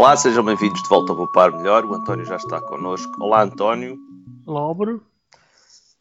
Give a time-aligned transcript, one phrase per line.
[0.00, 1.84] Olá, sejam bem-vindos de volta ao Poupar Melhor.
[1.84, 3.22] O António já está connosco.
[3.22, 3.98] Olá, António.
[4.46, 5.02] Olá, Bruno.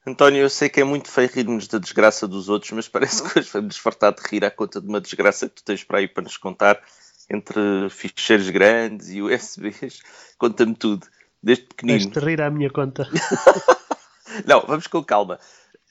[0.07, 3.37] António, eu sei que é muito feio rirmos da desgraça dos outros, mas parece que
[3.37, 6.07] hoje vamos fartar de rir à conta de uma desgraça que tu tens para aí
[6.07, 6.81] para nos contar
[7.29, 10.01] entre ficheiros grandes e USBs.
[10.37, 11.05] Conta-me tudo,
[11.43, 11.99] desde pequenino.
[11.99, 13.05] Vais-te rir à minha conta.
[14.47, 15.41] Não, vamos com calma.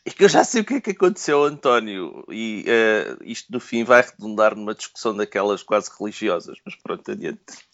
[0.07, 3.61] É que eu já sei o que é que aconteceu, António, e uh, isto no
[3.61, 7.68] fim vai redundar numa discussão daquelas quase religiosas, mas pronto, adiante.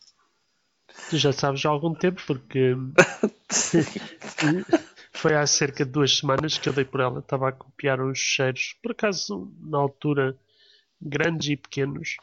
[1.10, 2.76] Tu já sabes há algum tempo, porque
[5.12, 7.20] foi há cerca de duas semanas que eu dei por ela.
[7.20, 10.36] Estava a copiar uns cheiros, por acaso, na altura,
[11.00, 12.16] grandes e pequenos.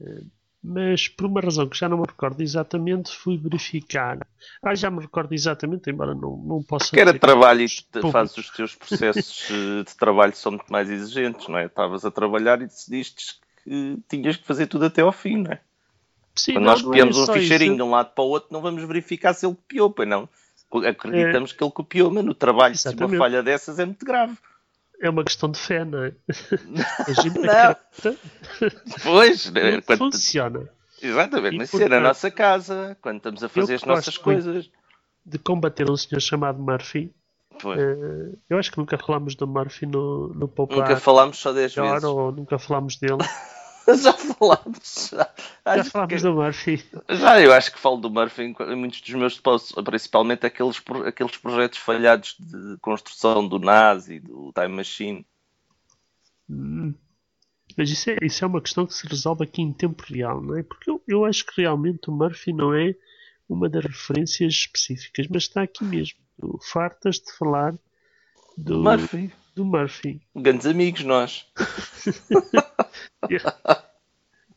[0.00, 0.22] Eh,
[0.62, 4.24] mas por uma razão que já não me recordo exatamente, fui verificar.
[4.62, 6.92] Ah, já me recordo exatamente, embora não, não possa.
[6.92, 11.48] Que era trabalho e fazes os teus processos eh, de trabalho são muito mais exigentes,
[11.48, 11.66] não é?
[11.66, 15.60] Estavas a trabalhar e decidiste que tinhas que fazer tudo até ao fim, não é?
[16.34, 17.76] Sim, Quando nós copiamos é um ficheirinho isso.
[17.76, 20.28] de um lado para o outro, não vamos verificar se ele copiou, pois não.
[20.88, 24.36] Acreditamos que ele copiou, mas no trabalho, se uma falha dessas é muito grave.
[25.00, 26.12] É uma questão de fé, não é?
[27.06, 27.76] A gente Não.
[29.02, 30.68] Pois, não Quando- funciona.
[31.02, 34.70] exatamente, mas isso é na nossa casa, quando estamos a fazer as nossas coisas.
[35.24, 37.12] De combater um senhor chamado Murphy.
[37.64, 41.92] Eh, eu acho que nunca falámos do Murphy no, no Nunca falámos só 10 Melhor,
[41.92, 42.04] vezes.
[42.08, 43.18] ou nunca falámos dele.
[44.02, 45.10] Já falámos.
[45.12, 46.84] Já, Já falámos que- do Murphy.
[47.10, 51.36] já, eu acho que falo do Murphy em muitos dos meus posts, principalmente aqueles, aqueles
[51.36, 55.26] projetos falhados de construção do NASA e do Time Machine.
[56.48, 56.94] Hum.
[57.76, 60.56] Mas isso é, isso é uma questão que se resolve aqui em tempo real, não
[60.56, 60.62] é?
[60.62, 62.94] Porque eu, eu acho que realmente o Murphy não é
[63.48, 66.18] uma das referências específicas, mas está aqui mesmo.
[66.60, 67.74] Fartas de falar
[68.62, 69.32] do Murphy.
[69.54, 70.20] do Murphy.
[70.34, 71.46] Grandes amigos nós.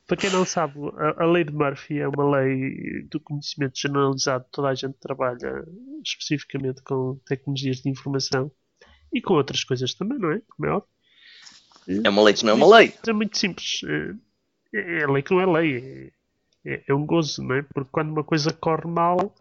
[0.07, 4.45] Para quem não sabe, a, a lei de Murphy é uma lei do conhecimento generalizado.
[4.51, 5.65] Toda a gente trabalha
[6.05, 8.51] especificamente com tecnologias de informação
[9.11, 10.41] e com outras coisas também, não é?
[10.49, 10.89] Como é óbvio.
[12.03, 12.93] É uma lei que não é uma lei.
[13.07, 13.81] É muito simples.
[14.73, 16.11] É, é lei que não é lei.
[16.65, 17.61] É, é- é um gozo, não é?
[17.63, 19.33] Porque quando uma coisa corre mal,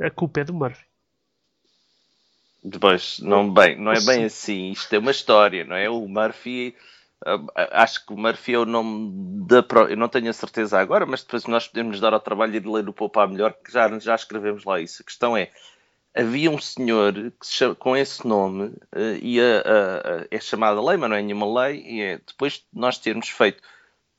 [0.00, 0.84] a culpa é do Murphy.
[2.64, 4.24] Depois, não, bem, não é bem Sim.
[4.24, 4.70] assim.
[4.72, 5.90] Isto é uma história, não é?
[5.90, 6.74] O Murphy.
[7.26, 9.10] ah, ah, Acho que o Murphy é o nome
[9.46, 9.64] da.
[9.90, 12.88] Eu não tenho a certeza agora, mas depois nós podemos dar ao trabalho de ler
[12.88, 15.02] o Poupar Melhor, que já, já escrevemos lá isso.
[15.02, 15.50] A questão é:
[16.14, 20.40] havia um senhor que se chama- com esse nome eh, e a- a- a- é
[20.40, 23.62] chamada lei, mas não é nenhuma lei, e é depois de nós termos feito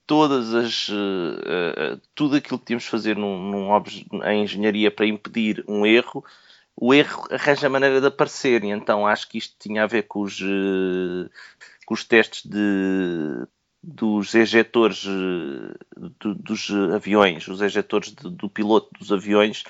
[0.06, 3.70] todas as eh, eh, tudo aquilo que tínhamos de fazer num, num
[4.26, 6.24] em engenharia para impedir um erro,
[6.76, 10.22] o erro arranja maneira de aparecer, e então acho que isto tinha a ver com
[10.22, 11.30] os, eh,
[11.86, 13.48] com os testes de,
[13.82, 15.74] dos ejetores eh,
[16.20, 19.64] do- dos aviões, os ejetores de- do piloto dos aviões,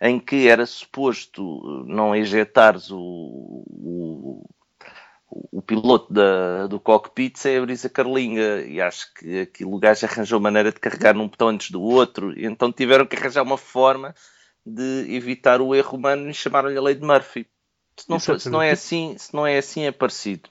[0.00, 4.44] em que era suposto não ejetares o, o,
[5.30, 10.40] o piloto da, do cockpit sem a carlinga e acho que aquilo o gajo arranjou
[10.40, 14.14] maneira de carregar num botão antes do outro então tiveram que arranjar uma forma
[14.66, 17.46] de evitar o erro humano e chamaram-lhe a lei de Murphy.
[17.96, 20.50] Se não, se não é assim, se não é assim é parecido.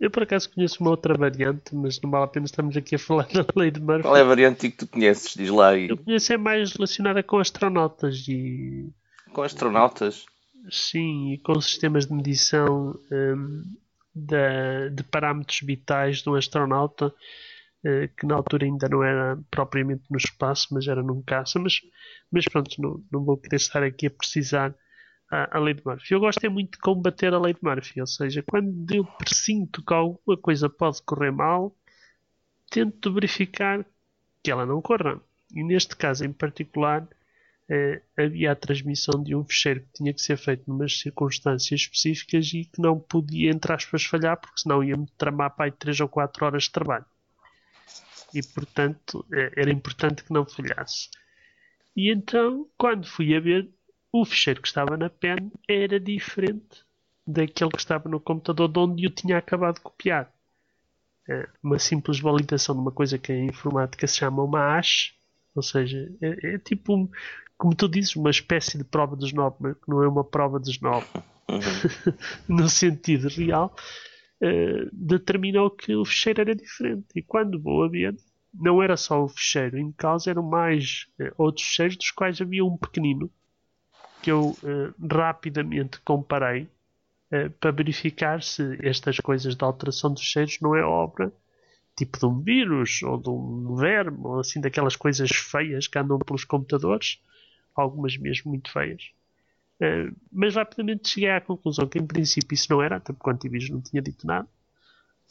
[0.00, 2.98] Eu por acaso conheço uma outra variante, mas não vale a pena estamos aqui a
[2.98, 4.02] falar da lei de Murphy.
[4.02, 5.34] Qual é a variante que tu conheces?
[5.34, 5.88] Diz lá aí.
[5.88, 8.90] Eu conheço é mais relacionada com astronautas e
[9.32, 10.24] Com astronautas.
[10.70, 13.62] sim, e com sistemas de medição hum,
[14.14, 17.14] da- de parâmetros vitais de um astronauta
[18.16, 21.80] que na altura ainda não era propriamente no espaço, mas era num caça, mas,
[22.32, 24.74] mas pronto, não, não vou querer estar aqui a precisar
[25.30, 26.14] a, a lei de Murphy.
[26.14, 29.84] Eu gosto é muito de combater a lei de Murphy, ou seja, quando eu presinto
[29.84, 31.76] que alguma coisa pode correr mal,
[32.70, 33.84] tento verificar
[34.42, 35.20] que ela não corra.
[35.54, 37.06] E neste caso em particular,
[37.68, 42.52] eh, havia a transmissão de um fecheiro que tinha que ser feito numas circunstâncias específicas
[42.52, 46.08] e que não podia, entre aspas, falhar, porque senão ia-me tramar para aí 3 ou
[46.08, 47.06] 4 horas de trabalho.
[48.34, 51.08] E portanto, eh, era importante que não falhasse.
[51.96, 53.70] E então, quando fui a ver,
[54.12, 56.84] o fecheiro que estava na pen era diferente
[57.26, 60.32] daquele que estava no computador de onde eu tinha acabado de copiar.
[61.28, 65.14] É uma simples validação de uma coisa que em informática se chama uma hash,
[65.54, 67.10] ou seja, é, é tipo,
[67.56, 70.58] como tu dizes, uma espécie de prova dos nove, mas que não é uma prova
[70.58, 71.06] dos nove
[72.48, 73.74] no sentido real,
[74.40, 77.06] eh, determinou que o fecheiro era diferente.
[77.14, 78.16] E quando vou a ver,
[78.52, 82.64] não era só o fecheiro em causa, eram mais eh, outros fecheiros, dos quais havia
[82.64, 83.30] um pequenino
[84.22, 86.68] que eu eh, rapidamente comparei
[87.58, 91.32] para verificar se estas coisas de alteração de fecheiros não é obra
[91.96, 96.18] tipo de um vírus ou de um verme ou assim daquelas coisas feias que andam
[96.18, 97.20] pelos computadores,
[97.74, 99.10] algumas mesmo muito feias.
[99.80, 103.32] Uh, mas rapidamente cheguei à conclusão que em princípio isso não era, até porque o
[103.32, 104.48] antivírus não tinha dito nada.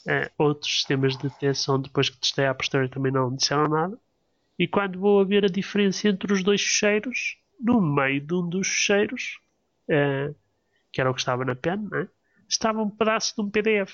[0.06, 3.98] Uh, outros sistemas de detecção, depois que testei a posteriori, também não disseram nada.
[4.60, 8.48] E quando vou a ver a diferença entre os dois cheiros, no meio de um
[8.48, 9.40] dos cheiros,
[9.90, 10.36] uh,
[10.92, 12.08] que era o que estava na pen, né,
[12.48, 13.94] estava um pedaço de um PDF.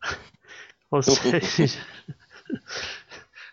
[0.90, 1.86] Ou seja,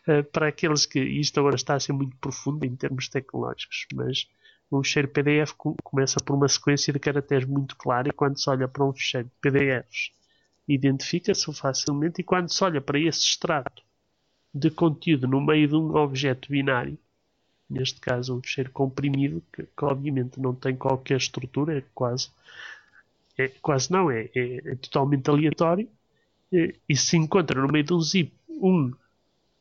[0.33, 0.99] para aqueles que.
[0.99, 4.27] Isto agora está a ser muito profundo em termos tecnológicos, mas
[4.71, 8.67] um ficheiro PDF começa por uma sequência de caracteres muito clara e quando se olha
[8.67, 10.11] para um ficheiro de PDFs
[10.73, 13.83] identifica-se facilmente e quando se olha para esse extrato
[14.53, 16.97] de conteúdo no meio de um objeto binário,
[17.69, 22.29] neste caso um ficheiro comprimido, que, que obviamente não tem qualquer estrutura, é quase,
[23.37, 25.89] é, quase não, é, é, é totalmente aleatório,
[26.51, 28.93] e, e se encontra no meio de um zip um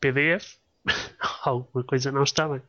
[0.00, 0.56] PDF,
[1.44, 2.62] alguma coisa não está bem.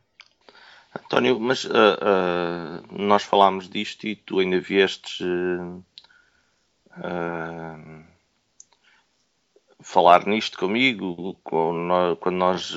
[0.94, 5.84] António, mas uh, uh, nós falámos disto e tu ainda viestes uh,
[9.80, 12.74] falar nisto comigo quando nós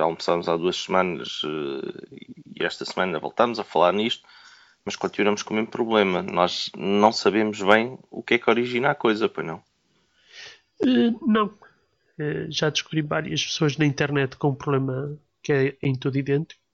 [0.00, 1.42] almoçámos há duas semanas
[2.56, 4.26] e esta semana voltamos a falar nisto,
[4.84, 6.22] mas continuamos com o mesmo problema.
[6.22, 9.62] Nós não sabemos bem o que é que origina a coisa, pois não?
[11.26, 11.52] não.
[12.48, 16.67] já descobri várias pessoas na internet com um problema que é em todo idêntico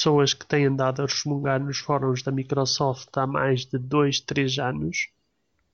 [0.00, 4.58] pessoas que têm andado a resmungar nos fóruns da Microsoft há mais de 2, 3
[4.58, 5.10] anos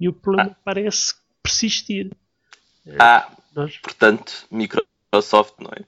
[0.01, 0.61] e o problema ah.
[0.65, 2.11] parece persistir.
[2.99, 3.79] Ah, Nós...
[3.79, 5.85] portanto, Microsoft não é?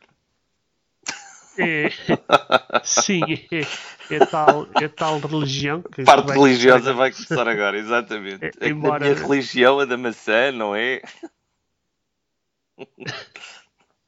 [1.60, 1.90] É,
[2.84, 6.04] sim, é, é, tal, é tal religião que.
[6.04, 8.52] Parte vai religiosa vai começar agora, exatamente.
[8.60, 9.04] É, embora...
[9.04, 11.02] A minha religião, a da maçã, não é?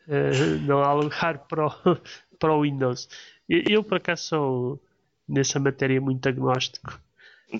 [0.06, 1.72] Uh, não há lugar para o,
[2.38, 3.08] para o Windows.
[3.50, 4.82] Eu, por acaso, sou
[5.26, 7.00] nessa matéria muito agnóstico.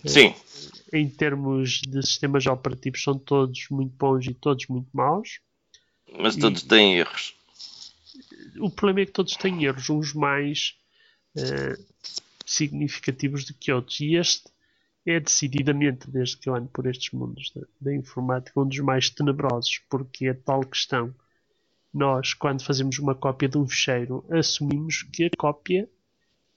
[0.04, 0.34] Sim.
[0.92, 5.40] Eh, em termos de sistemas operativos, são todos muito bons e todos muito maus.
[6.16, 7.34] Mas todos e, têm erros.
[8.60, 10.76] O problema é que todos têm erros, uns mais
[11.36, 11.84] uh,
[12.46, 13.98] significativos do que outros.
[14.00, 14.48] E este
[15.04, 19.10] é decididamente, desde que eu ando por estes mundos da, da informática, um dos mais
[19.10, 21.12] tenebrosos, porque é tal questão
[21.92, 25.88] nós, quando fazemos uma cópia de um fecheiro, assumimos que a cópia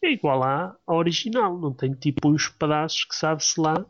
[0.02, 3.86] é igual à, original, não tem tipo uns pedaços que sabe-se lá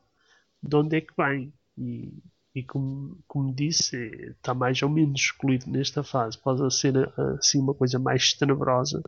[0.62, 1.52] de onde é que vem.
[1.78, 2.14] E,
[2.56, 3.98] e como, como disse,
[4.30, 6.38] está mais ou menos excluído nesta fase.
[6.38, 6.94] Pode ser
[7.40, 9.04] assim uma coisa mais tenebrosa.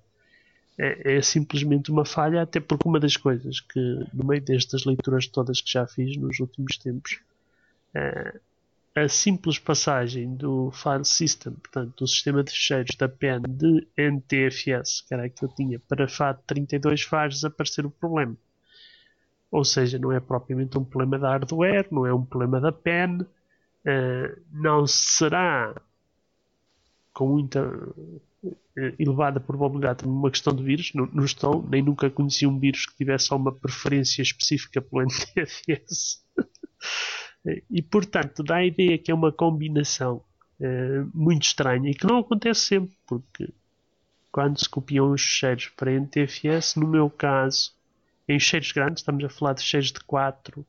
[0.78, 3.80] É, é, simplesmente uma falha, até porque uma das coisas que,
[4.14, 7.22] no meio destas leituras todas que já fiz nos últimos tempos,
[7.94, 8.40] é,
[8.96, 15.02] a simples passagem do file system, portanto, do sistema de fecheiros da PEN de NTFS,
[15.02, 18.38] que era que eu tinha, para FAT32 faz desaparecer o problema.
[19.52, 23.22] Ou seja, não é propriamente um problema da hardware, não é um problema da PEN,
[23.22, 25.76] uh, não será
[27.14, 28.60] com muita uh,
[28.98, 32.96] elevada probabilidade uma questão de vírus, não, não estou, nem nunca conheci um vírus que
[32.96, 36.24] tivesse uma preferência específica pelo NTFS.
[37.70, 40.24] E, portanto, dá a ideia que é uma combinação
[40.60, 43.54] uh, muito estranha e que não acontece sempre, porque
[44.32, 47.74] quando se copiam os cheiros para NTFS, no meu caso,
[48.28, 50.66] em cheiros grandes, estamos a falar de cheiros de 4,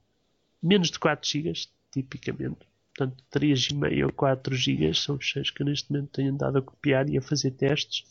[0.63, 1.53] menos de 4 GB,
[1.91, 2.59] tipicamente.
[2.95, 6.63] Portanto, 3,5 ou 4 GB são os cheiros que eu neste momento tenho andado a
[6.63, 8.05] copiar e a fazer testes.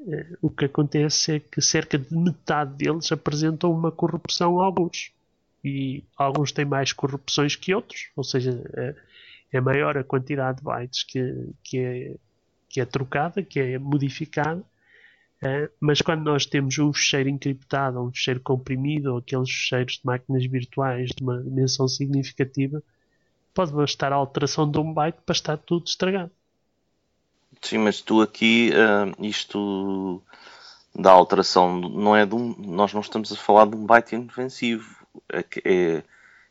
[0.00, 5.12] Uh, o que acontece é que cerca de metade deles apresentam uma corrupção a alguns
[5.66, 8.94] e alguns têm mais corrupções que outros, ou seja, é,
[9.52, 12.14] é maior a quantidade de bytes que, que, é,
[12.68, 14.62] que é trocada, que é modificada.
[15.42, 20.02] É, mas quando nós temos um fecheiro encriptado, um fecheiro comprimido, ou aqueles fecheiros de
[20.04, 22.80] máquinas virtuais de uma dimensão significativa,
[23.52, 26.30] pode bastar a alteração de um byte para estar tudo estragado.
[27.60, 30.22] Sim, mas tu aqui, uh, isto
[30.94, 34.95] da alteração, não é de um, nós não estamos a falar de um byte inofensivo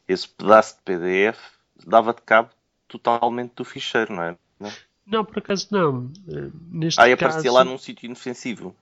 [0.07, 1.39] esse pedaço de PDF
[1.85, 2.49] dava de cabo
[2.87, 4.37] totalmente do ficheiro, não é?
[4.59, 4.71] Não,
[5.05, 6.11] não por acaso não.
[6.27, 8.75] Eh, neste Aí aparecia caso, lá num sítio inofensivo.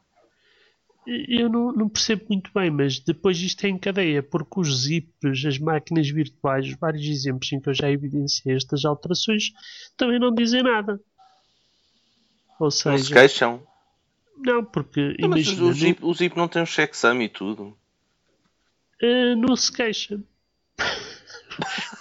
[1.05, 5.45] Eu não, não, percebo muito bem, mas depois isto é em cadeia, porque os zips,
[5.45, 9.51] as máquinas virtuais, os vários exemplos em que eu já evidenciei estas alterações,
[9.97, 11.01] também não dizem nada.
[12.57, 13.67] Ou seja, não se queixam.
[14.37, 15.15] Não, porque.
[15.19, 17.77] Não, imagina, mas o, zip, o zip não tem um checksum e tudo.
[19.03, 20.17] Uh, não se queixa.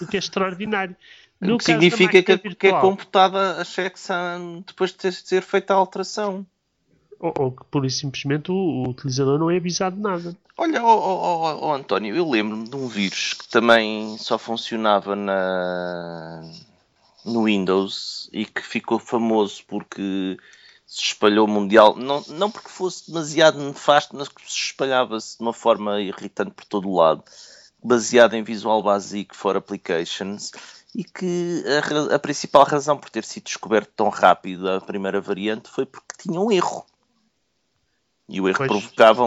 [0.01, 0.97] o que é extraordinário.
[1.41, 5.73] No que significa que, que, é computada a checksum depois de ter, de ter feito
[5.73, 6.47] a alteração.
[7.19, 10.37] Ou, ou, que por simplesmente o, o, utilizador não é avisado de nada.
[10.57, 16.43] Olha, oh, oh, oh, António, eu lembro-me de um vírus que também só funcionava na,
[17.25, 20.39] no Windows e que ficou famoso porque
[20.93, 25.55] se espalhou mundial, não, não porque fosse demasiado nefasto, mas que se espalhava-se de uma
[25.55, 27.25] forma irritante por todo o lado,
[27.83, 30.53] baseado em Visual Basic for Applications,
[30.95, 31.65] e que
[32.11, 36.15] a, a principal razão por ter sido descoberto tão rápido a primeira variante foi porque
[36.19, 36.85] tinha um erro.
[38.29, 38.69] E o erro pois.
[38.71, 39.25] provocava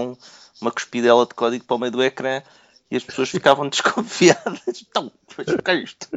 [0.62, 2.44] uma cuspidela de código para o meio do ecrã
[2.92, 4.86] e as pessoas ficavam desconfiadas.
[4.88, 6.08] Então, o que é isto?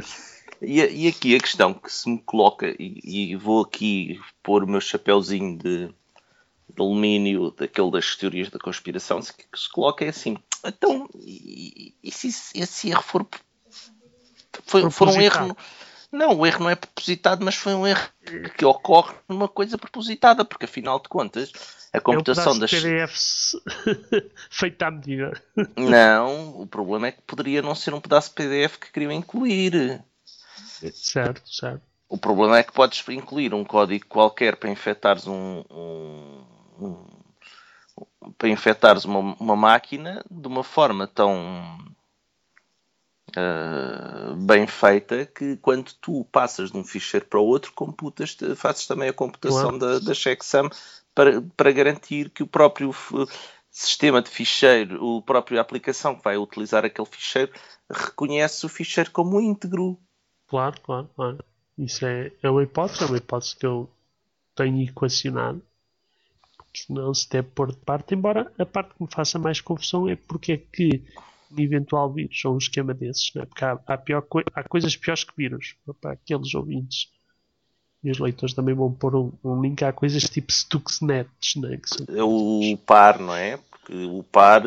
[0.60, 4.68] E, e, aqui a questão que se me coloca, e, e vou aqui pôr o
[4.68, 5.94] meu chapéuzinho de, de
[6.80, 12.10] alumínio, daquele das teorias da conspiração, que, que se coloca é assim: então, e, e
[12.10, 13.26] se esse erro for,
[14.64, 15.56] foi, for um erro?
[16.10, 18.08] Não, o erro não é propositado, mas foi um erro
[18.56, 21.52] que ocorre numa coisa propositada, porque afinal de contas
[21.92, 23.56] a computação é um das PDFs
[24.50, 25.42] feita à medida.
[25.76, 30.02] Não, o problema é que poderia não ser um pedaço de PDF que queriam incluir.
[30.92, 31.82] Certo, certo.
[32.08, 36.44] O problema é que podes incluir um código qualquer para infectares um, um,
[36.80, 37.18] um
[38.36, 41.78] para infectares uma, uma, máquina de uma forma tão
[43.30, 48.86] uh, bem feita que quando tu passas de um ficheiro para o outro, computas, fazes
[48.86, 49.78] também a computação claro.
[49.78, 50.68] da, da checksum
[51.14, 52.94] para, para garantir que o próprio
[53.70, 57.52] sistema de ficheiro, o próprio aplicação que vai utilizar aquele ficheiro,
[57.90, 59.98] reconhece o ficheiro como íntegro.
[60.48, 61.44] Claro, claro, claro.
[61.76, 63.88] Isso é, é uma hipótese, é uma hipótese que eu
[64.56, 65.62] tenho equacionado.
[66.56, 68.14] Porque senão se deve pôr de parte.
[68.14, 71.04] Embora a parte que me faça mais confusão é porque é que
[71.50, 73.46] um eventual vírus ou um esquema desses, né?
[73.46, 77.10] porque há, há, pior, há coisas piores que vírus para aqueles ouvintes.
[78.02, 81.78] E os leitores também vão pôr um, um link a coisas tipo Stuxnet, né?
[81.78, 82.06] que são...
[82.14, 83.56] É o par, não é?
[83.56, 84.62] Porque o par,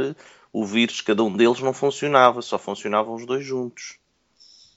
[0.51, 4.00] o vírus, cada um deles não funcionava, só funcionavam os dois juntos.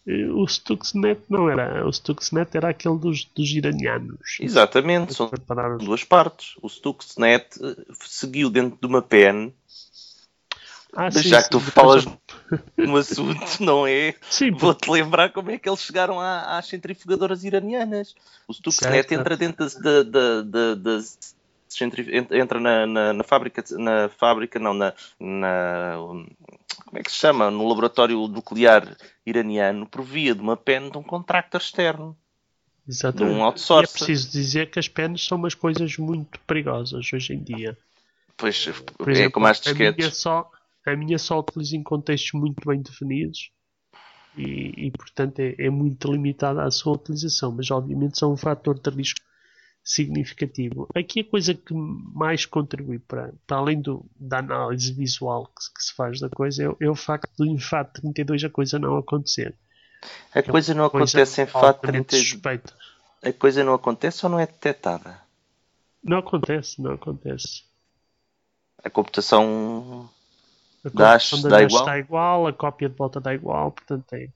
[0.07, 1.87] O Stuxnet não era.
[1.87, 4.37] O Stuxnet era aquele dos, dos iranianos.
[4.39, 5.31] Exatamente, são
[5.81, 6.57] duas partes.
[6.61, 9.55] O Stuxnet eh, seguiu dentro de uma pen.
[10.95, 12.05] Ah, sim, já sim, que tu falas
[12.77, 14.15] no assunto, não é?
[14.59, 18.15] Vou-te lembrar como é que eles chegaram à, às centrifugadoras iranianas.
[18.47, 19.13] O Stuxnet certo.
[19.13, 19.65] entra dentro
[20.77, 21.35] das
[21.83, 25.97] entra na, na, na, fábrica, na fábrica, não, na, na,
[26.85, 27.51] como é que se chama?
[27.51, 32.17] No laboratório nuclear iraniano, por via de uma pen de um contractor externo.
[32.87, 33.35] Exatamente.
[33.35, 33.79] De um.
[33.79, 37.77] E é preciso dizer que as pens são umas coisas muito perigosas hoje em dia.
[38.37, 38.67] Pois,
[38.99, 39.95] por é exemplo, como as disquetes.
[39.95, 40.51] A minha só,
[40.87, 43.51] a minha só utiliza em contextos muito bem definidos
[44.37, 48.79] e, e portanto, é, é muito limitada a sua utilização, mas obviamente são um fator
[48.79, 49.21] de risco
[49.85, 50.89] significativo.
[50.95, 55.85] Aqui a coisa que mais contribui para, para além do, da análise visual que, que
[55.85, 58.97] se faz da coisa, é, é o facto do em FAT 32 a coisa não
[58.97, 59.55] acontecer.
[60.35, 62.63] A é coisa não coisa acontece em FAT 32.
[63.23, 65.21] A coisa não acontece ou não é detectada?
[66.03, 67.65] Não acontece, não acontece.
[68.83, 70.11] A computação,
[70.85, 71.83] a computação da dá igual?
[71.83, 74.29] está igual, a cópia de volta dá igual, portanto é,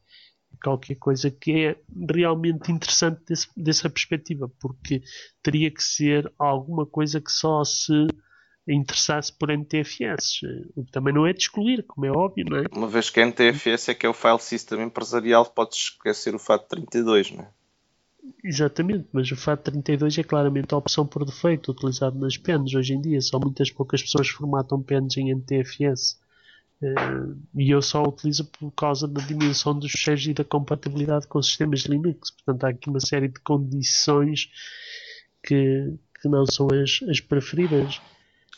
[0.61, 1.77] qualquer coisa que é
[2.11, 5.03] realmente interessante desse, dessa perspectiva, porque
[5.43, 8.07] teria que ser alguma coisa que só se
[8.67, 10.43] interessasse por NTFS,
[10.77, 12.65] o que também não é de excluir, como é óbvio, não é?
[12.71, 17.35] Uma vez que NTFS é que é o file system empresarial, podes esquecer o FAT32,
[17.35, 17.49] não é?
[18.45, 23.01] Exatamente, mas o FAT32 é claramente a opção por defeito utilizado nas pens hoje em
[23.01, 23.21] dia.
[23.21, 26.21] Só muitas poucas pessoas formatam pens em NTFS.
[26.81, 31.43] Uh, e eu só utilizo por causa da dimensão dos fecheiros e da compatibilidade com
[31.43, 32.31] sistemas Linux.
[32.31, 34.49] Portanto, há aqui uma série de condições
[35.43, 38.01] que, que não são as, as preferidas.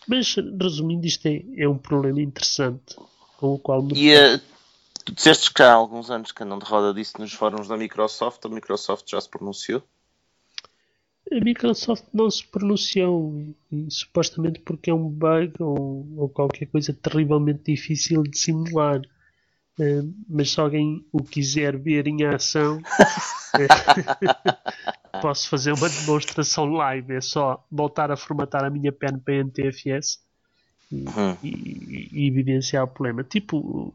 [0.07, 2.97] Mas, resumindo, isto é, é um problema interessante
[3.39, 3.95] com o qual me.
[3.95, 4.41] E uh,
[5.05, 8.45] tu disseste que há alguns anos que andam de roda disso nos fóruns da Microsoft,
[8.45, 9.83] a Microsoft já se pronunciou?
[11.33, 16.93] A Microsoft não se pronunciou, e, supostamente porque é um bug ou, ou, qualquer coisa
[16.93, 19.01] terrivelmente difícil de simular.
[19.79, 22.83] Uh, mas se alguém o quiser ver em ação,
[25.23, 27.15] posso fazer uma demonstração live.
[27.15, 30.19] É só voltar a formatar a minha pen para NTFS
[30.91, 31.37] uhum.
[31.43, 33.23] e, e, evidenciar o problema.
[33.25, 33.93] Tipo,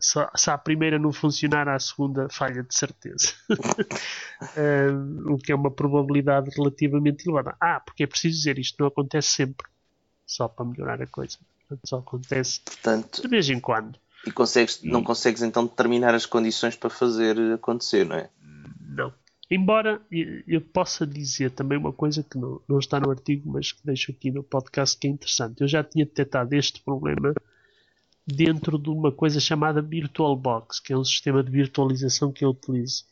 [0.00, 3.32] se, a primeira não funcionar, a segunda falha de certeza.
[5.26, 7.56] o que é uma probabilidade relativamente elevada.
[7.60, 9.66] Ah, porque é preciso dizer, isto não acontece sempre.
[10.26, 11.38] Só para melhorar a coisa.
[11.68, 13.98] Portanto, só acontece Portanto, de vez em quando.
[14.26, 14.88] E consegues, e...
[14.88, 18.30] não consegues então determinar as condições para fazer acontecer, não é?
[18.80, 19.12] não.
[19.54, 20.00] Embora
[20.48, 24.10] eu possa dizer também uma coisa que não, não está no artigo, mas que deixo
[24.10, 25.60] aqui no podcast que é interessante.
[25.60, 27.34] Eu já tinha detectado este problema
[28.26, 33.04] dentro de uma coisa chamada VirtualBox, que é um sistema de virtualização que eu utilizo.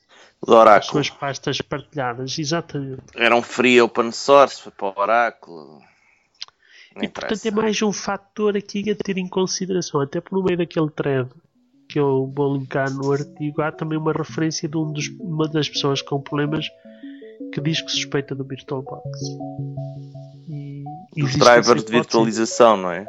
[0.42, 0.78] Do Oráculo.
[0.78, 3.02] As suas pastas partilhadas, exatamente.
[3.14, 5.82] Era um free open source, foi para o Oráculo.
[7.02, 10.88] e portanto é mais um fator aqui a ter em consideração, até por meio daquele
[10.88, 11.28] thread
[11.90, 15.68] que eu vou linkar no artigo, há também uma referência de um dos, uma das
[15.68, 16.66] pessoas com problemas
[17.52, 19.04] que diz que suspeita do VirtualBox.
[20.48, 23.06] E Os drivers de virtualização, não é?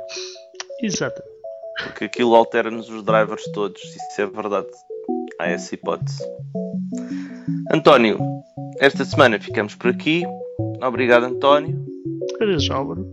[0.82, 1.22] Exato.
[1.84, 4.68] Porque aquilo altera-nos os drivers todos, isso é verdade.
[5.40, 6.24] Há essa hipótese.
[7.72, 8.20] António,
[8.80, 10.24] esta semana ficamos por aqui.
[10.84, 11.86] Obrigado, António.
[12.42, 13.06] Adeus, Álvaro.